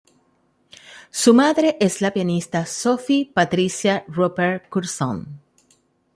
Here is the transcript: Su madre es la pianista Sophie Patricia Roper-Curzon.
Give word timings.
Su 1.11 1.31
madre 1.35 1.77
es 1.79 2.01
la 2.01 2.11
pianista 2.11 2.65
Sophie 2.65 3.29
Patricia 3.31 4.03
Roper-Curzon. 4.07 5.27